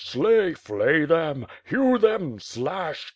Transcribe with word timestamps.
Slay! 0.03 0.55
Flay 0.55 1.05
them! 1.05 1.45
Hew 1.65 1.99
them! 1.99 2.39
Slash! 2.39 3.07